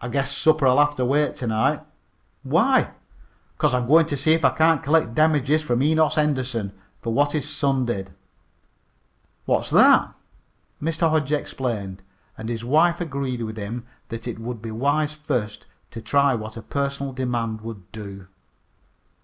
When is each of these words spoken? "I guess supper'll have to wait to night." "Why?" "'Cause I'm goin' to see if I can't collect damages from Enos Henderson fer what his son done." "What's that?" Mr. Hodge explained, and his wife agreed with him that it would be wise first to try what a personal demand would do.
"I 0.00 0.08
guess 0.08 0.36
supper'll 0.36 0.76
have 0.80 0.96
to 0.96 1.04
wait 1.04 1.36
to 1.36 1.46
night." 1.46 1.80
"Why?" 2.42 2.90
"'Cause 3.58 3.74
I'm 3.74 3.86
goin' 3.86 4.04
to 4.06 4.16
see 4.16 4.32
if 4.32 4.44
I 4.44 4.50
can't 4.50 4.82
collect 4.82 5.14
damages 5.14 5.62
from 5.62 5.84
Enos 5.84 6.16
Henderson 6.16 6.72
fer 7.00 7.10
what 7.10 7.30
his 7.30 7.48
son 7.48 7.84
done." 7.86 8.08
"What's 9.44 9.70
that?" 9.70 10.14
Mr. 10.82 11.08
Hodge 11.10 11.30
explained, 11.30 12.02
and 12.36 12.48
his 12.48 12.64
wife 12.64 13.00
agreed 13.00 13.42
with 13.42 13.56
him 13.56 13.86
that 14.08 14.26
it 14.26 14.40
would 14.40 14.60
be 14.60 14.72
wise 14.72 15.12
first 15.12 15.68
to 15.92 16.00
try 16.02 16.34
what 16.34 16.56
a 16.56 16.62
personal 16.62 17.12
demand 17.12 17.60
would 17.60 17.92
do. 17.92 18.26